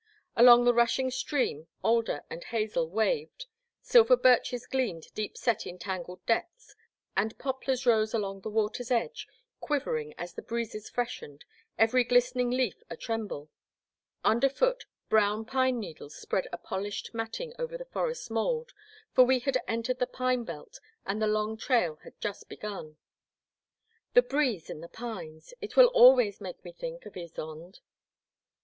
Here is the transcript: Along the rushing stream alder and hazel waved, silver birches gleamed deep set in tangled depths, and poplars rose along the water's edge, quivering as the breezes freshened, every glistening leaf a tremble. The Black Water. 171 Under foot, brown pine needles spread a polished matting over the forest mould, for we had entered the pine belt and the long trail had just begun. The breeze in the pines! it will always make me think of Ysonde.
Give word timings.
Along 0.35 0.65
the 0.65 0.73
rushing 0.73 1.11
stream 1.11 1.67
alder 1.83 2.23
and 2.27 2.43
hazel 2.45 2.89
waved, 2.89 3.45
silver 3.83 4.17
birches 4.17 4.65
gleamed 4.65 5.13
deep 5.13 5.37
set 5.37 5.67
in 5.67 5.77
tangled 5.77 6.25
depths, 6.25 6.73
and 7.15 7.37
poplars 7.37 7.85
rose 7.85 8.11
along 8.11 8.41
the 8.41 8.49
water's 8.49 8.89
edge, 8.89 9.27
quivering 9.59 10.15
as 10.17 10.33
the 10.33 10.41
breezes 10.41 10.89
freshened, 10.89 11.45
every 11.77 12.03
glistening 12.03 12.49
leaf 12.49 12.81
a 12.89 12.97
tremble. 12.97 13.51
The 14.23 14.39
Black 14.39 14.51
Water. 14.57 14.65
171 14.65 14.69
Under 14.71 14.81
foot, 14.81 14.85
brown 15.07 15.45
pine 15.45 15.79
needles 15.79 16.15
spread 16.15 16.47
a 16.51 16.57
polished 16.57 17.11
matting 17.13 17.53
over 17.59 17.77
the 17.77 17.85
forest 17.85 18.31
mould, 18.31 18.73
for 19.13 19.23
we 19.23 19.37
had 19.37 19.59
entered 19.67 19.99
the 19.99 20.07
pine 20.07 20.43
belt 20.43 20.79
and 21.05 21.21
the 21.21 21.27
long 21.27 21.55
trail 21.57 21.97
had 21.97 22.19
just 22.19 22.49
begun. 22.49 22.97
The 24.15 24.23
breeze 24.23 24.67
in 24.67 24.81
the 24.81 24.89
pines! 24.89 25.53
it 25.61 25.77
will 25.77 25.89
always 25.89 26.41
make 26.41 26.65
me 26.65 26.71
think 26.71 27.05
of 27.05 27.13
Ysonde. 27.13 27.81